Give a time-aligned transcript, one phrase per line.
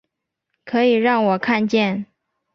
[0.65, 2.07] 可以让我看见